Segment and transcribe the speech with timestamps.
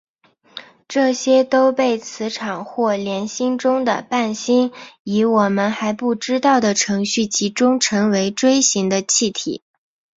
[0.87, 4.71] 这些都被磁场或联星中的伴星
[5.03, 9.61] 以我们还不知道的程序集中成为锥形的气体。